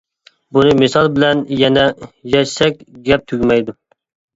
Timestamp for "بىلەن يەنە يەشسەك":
1.19-2.85